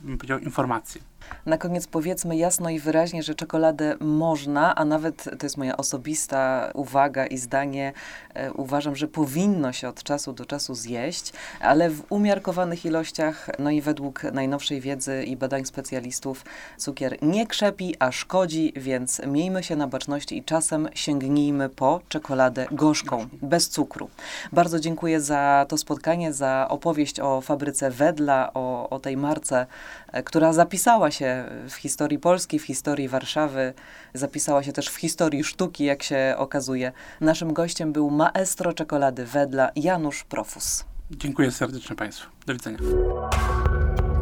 bym 0.01 0.19
powiedział, 0.19 0.39
informacje. 0.39 1.01
Na 1.47 1.59
koniec 1.59 1.87
powiedzmy 1.87 2.37
jasno 2.37 2.71
i 2.71 2.79
wyraźnie, 2.79 3.23
że 3.23 3.35
czekoladę 3.35 3.97
można, 4.01 4.75
a 4.75 4.85
nawet 4.85 5.25
to 5.39 5.47
jest 5.47 5.57
moja 5.57 5.77
osobista 5.77 6.71
uwaga 6.75 7.27
i 7.27 7.39
zdanie, 7.39 7.93
e, 8.35 8.53
uważam, 8.53 8.97
że 8.97 9.09
powinno 9.09 9.73
się 9.73 9.89
od 9.89 10.03
czasu 10.03 10.33
do 10.33 10.47
czasu 10.47 10.75
zjeść, 10.75 11.33
ale 11.61 11.91
w 11.91 12.03
umiarkowanych 12.11 12.85
ilościach, 12.85 13.51
no 13.59 13.71
i 13.71 13.81
według 13.81 14.23
najnowszej 14.23 14.81
wiedzy 14.81 15.25
i 15.25 15.37
badań 15.37 15.65
specjalistów, 15.65 16.45
cukier 16.77 17.19
nie 17.23 17.47
krzepi, 17.47 17.95
a 17.99 18.13
szkodzi, 18.13 18.73
więc 18.77 19.21
miejmy 19.27 19.63
się 19.63 19.77
na 19.77 19.87
baczności 19.87 20.39
i 20.39 20.45
czasem 20.45 20.89
sięgnijmy 20.95 21.69
po 21.69 22.01
czekoladę 22.09 22.67
gorzką, 22.73 23.27
bez 23.43 23.69
cukru. 23.69 24.11
Bardzo 24.53 24.81
dziękuję 24.81 25.21
za 25.21 25.67
to 25.69 25.79
spotkanie, 25.79 26.33
za 26.33 26.67
opowieść 26.69 27.21
o 27.21 27.41
fabryce 27.41 27.91
Wedla, 27.91 28.51
o, 28.55 28.91
o 28.91 29.01
tej 29.01 29.17
marce, 29.17 29.67
e, 30.13 30.23
która 30.23 30.53
zapisała 30.53 31.11
się 31.13 31.45
w 31.69 31.75
historii 31.75 32.19
Polski, 32.19 32.59
w 32.59 32.63
historii 32.65 33.09
Warszawy, 33.09 33.75
zapisała 34.15 34.63
się 34.63 34.73
też 34.73 34.89
w 34.89 34.97
historii 34.97 35.45
sztuki, 35.45 35.85
jak 35.85 36.03
się 36.03 36.35
okazuje. 36.37 36.93
Naszym 37.21 37.53
gościem 37.53 37.93
był 37.93 38.11
maestro 38.11 38.73
czekolady 38.73 39.27
Wedla 39.27 39.71
Janusz 39.77 40.25
Profus. 40.25 40.85
Dziękuję 41.11 41.51
serdecznie 41.51 41.97
Państwu. 41.97 42.31
Do 42.47 42.53
widzenia. 42.53 42.79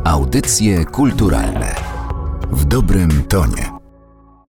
Audycje 0.04 0.84
kulturalne 0.84 1.74
w 2.50 2.64
dobrym 2.64 3.24
tonie. 3.24 3.79